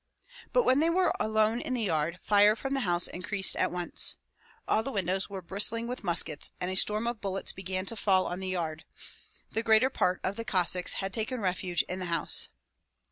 But 0.51 0.63
when 0.63 0.79
they 0.79 0.89
were 0.89 1.13
alone 1.19 1.61
in 1.61 1.75
the 1.75 1.83
yard, 1.83 2.17
fire 2.23 2.55
from 2.55 2.73
the 2.73 2.79
house 2.79 3.05
increased 3.05 3.55
at 3.55 3.69
once. 3.71 4.15
All 4.67 4.81
the 4.81 4.91
windows 4.91 5.29
were 5.29 5.43
bristling 5.43 5.85
with 5.85 6.03
muskets, 6.03 6.49
and 6.59 6.71
a 6.71 6.75
storm 6.75 7.05
of 7.05 7.21
bullets 7.21 7.51
began 7.51 7.85
to 7.85 7.95
fall 7.95 8.25
on 8.25 8.39
the 8.39 8.47
yard. 8.47 8.83
The 9.51 9.61
greater 9.61 9.91
part 9.91 10.19
of 10.23 10.37
the 10.37 10.43
Cossacks 10.43 10.93
had 10.93 11.13
taken 11.13 11.39
refuge 11.39 11.83
in 11.83 11.99
the 11.99 12.05
house. 12.05 12.47